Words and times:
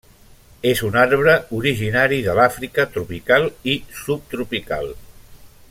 És 0.69 0.79
un 0.87 0.95
arbre 1.01 1.35
originari 1.57 2.19
de 2.29 2.35
l'Àfrica 2.39 2.87
tropical 2.95 3.47
i 3.75 3.77
subtropical. 4.01 4.95